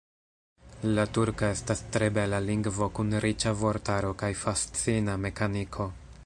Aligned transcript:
La 0.99 1.03
turka 1.17 1.49
estas 1.57 1.83
tre 1.95 2.07
bela 2.15 2.39
lingvo 2.45 2.87
kun 3.01 3.13
riĉa 3.27 3.53
vortaro 3.61 4.11
kaj 4.23 4.31
fascina 4.41 5.21
mekaniko. 5.29 5.89